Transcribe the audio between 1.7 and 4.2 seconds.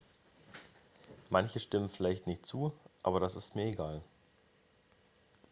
vielleicht nicht zu aber das ist mir egal.""